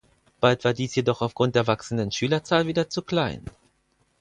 Bald 0.39 0.63
war 0.65 0.73
dies 0.73 0.95
jedoch 0.95 1.21
aufgrund 1.21 1.53
der 1.53 1.67
wachsenden 1.67 2.11
Schülerzahl 2.11 2.65
wieder 2.65 2.89
zu 2.89 3.03
klein. 3.03 3.45